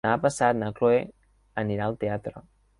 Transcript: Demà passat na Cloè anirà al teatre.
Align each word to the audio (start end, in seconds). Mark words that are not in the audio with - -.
Demà 0.05 0.13
passat 0.21 0.57
na 0.61 0.69
Cloè 0.79 0.97
anirà 1.65 1.91
al 1.93 2.01
teatre. 2.07 2.47